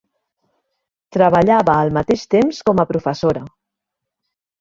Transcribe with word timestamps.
Treballava 1.17 1.75
al 1.81 1.91
mateix 1.97 2.23
temps 2.35 2.63
com 2.71 2.81
a 2.81 2.87
professora. 2.93 3.45